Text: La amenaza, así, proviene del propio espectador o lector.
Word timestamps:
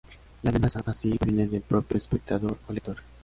La 0.41 0.49
amenaza, 0.49 0.81
así, 0.87 1.15
proviene 1.19 1.47
del 1.47 1.61
propio 1.61 1.95
espectador 1.99 2.57
o 2.67 2.73
lector. 2.73 2.97